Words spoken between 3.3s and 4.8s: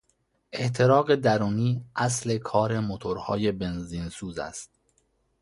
بنزین سوز است.